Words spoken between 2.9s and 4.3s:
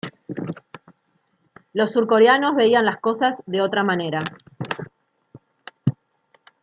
cosas de otra manera.